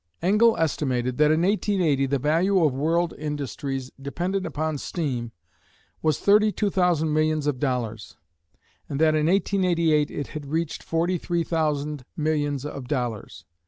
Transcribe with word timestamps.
Engel 0.23 0.57
estimated 0.57 1.19
that 1.19 1.29
in 1.29 1.43
1880 1.43 2.07
the 2.07 2.17
value 2.17 2.63
of 2.63 2.73
world 2.73 3.13
industries 3.19 3.91
dependent 4.01 4.47
upon 4.47 4.79
steam 4.79 5.31
was 6.01 6.17
thirty 6.19 6.51
two 6.51 6.71
thousand 6.71 7.13
millions 7.13 7.45
of 7.45 7.59
dollars, 7.59 8.17
and 8.89 8.99
that 8.99 9.13
in 9.13 9.27
1888 9.27 10.09
it 10.09 10.27
had 10.29 10.47
reached 10.47 10.81
forty 10.81 11.19
three 11.19 11.43
thousand 11.43 12.03
millions 12.17 12.65
of 12.65 12.87
dollars. 12.87 13.45